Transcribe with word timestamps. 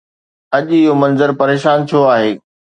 اڄ 0.57 0.65
اهو 0.77 0.93
منظر 1.01 1.29
پريشان 1.41 1.77
ڇو 1.89 1.99
آهي؟ 2.13 2.31